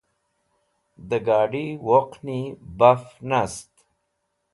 Dẽ 1.09 1.21
gad̃i 1.27 1.65
woqni 1.85 2.39
baf 2.77 3.03
nast. 3.29 3.71